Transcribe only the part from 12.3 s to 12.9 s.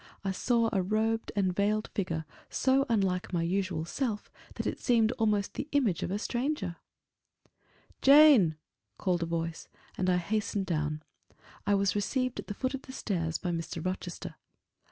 at the foot of